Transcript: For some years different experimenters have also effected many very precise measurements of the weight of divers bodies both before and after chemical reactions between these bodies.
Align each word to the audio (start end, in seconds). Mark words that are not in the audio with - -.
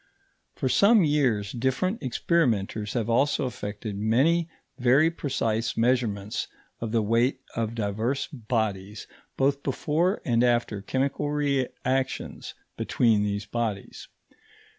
For 0.55 0.67
some 0.67 1.03
years 1.05 1.51
different 1.51 2.01
experimenters 2.01 2.93
have 2.93 3.07
also 3.07 3.45
effected 3.45 3.95
many 3.99 4.49
very 4.79 5.11
precise 5.11 5.77
measurements 5.77 6.47
of 6.79 6.91
the 6.91 7.03
weight 7.03 7.41
of 7.55 7.75
divers 7.75 8.25
bodies 8.33 9.05
both 9.37 9.61
before 9.61 10.19
and 10.25 10.43
after 10.43 10.81
chemical 10.81 11.29
reactions 11.29 12.55
between 12.77 13.21
these 13.21 13.45
bodies. 13.45 14.07